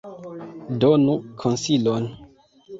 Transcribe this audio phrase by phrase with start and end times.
[0.79, 2.05] Donu konsilon!